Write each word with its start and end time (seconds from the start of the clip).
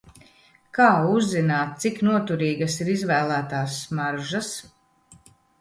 Kā 0.77 0.85
uzzināt 1.17 1.75
cik 1.83 2.01
noturīgas 2.09 2.79
ir 2.85 2.91
izvēlētās 2.97 3.79
smaržas? 3.85 4.53